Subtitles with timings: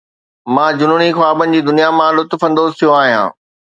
[0.53, 3.27] مان جنوني خوابن جي دنيا مان لطف اندوز ٿيو آهيان